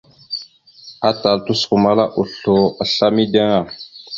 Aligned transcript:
Atal 1.09 1.37
tosəkomala 1.45 2.05
oslo 2.21 2.55
asla 2.83 3.07
mideŋ 3.15 3.49
a. 3.59 3.61